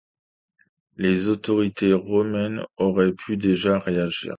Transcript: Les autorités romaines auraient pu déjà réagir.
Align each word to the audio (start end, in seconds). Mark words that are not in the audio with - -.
Les 0.97 1.27
autorités 1.29 1.93
romaines 1.93 2.65
auraient 2.77 3.13
pu 3.13 3.37
déjà 3.37 3.77
réagir. 3.77 4.29